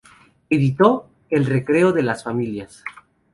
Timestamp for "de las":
1.93-2.23